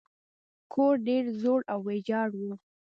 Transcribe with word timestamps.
کور 0.73 0.93
ډیر 1.07 1.23
زوړ 1.41 1.59
او 1.73 1.79
ویجاړ 1.87 2.27
و. 2.39 2.41